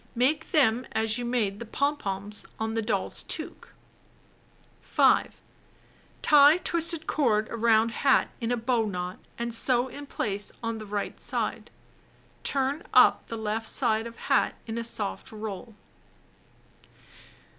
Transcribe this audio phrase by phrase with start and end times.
[0.15, 5.25] Make them as you made the pom poms on doll's toque (page 95).
[5.27, 5.41] 5.
[6.23, 10.87] Tie twisted cord around hat in a bow knot and sew in place on the
[10.87, 11.69] right side.
[12.41, 15.75] Turn up the left side of hat in a soft roll.